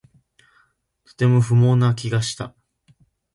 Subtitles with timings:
[1.05, 2.55] とても不毛な気がした